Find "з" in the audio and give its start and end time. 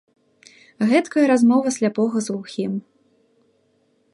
2.29-2.35